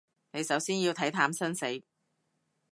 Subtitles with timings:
[0.31, 1.83] 你首先要睇淡生死